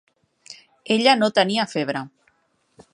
Ella 0.95 1.15
no 1.21 1.31
tenia 1.41 1.69
febre. 1.77 2.05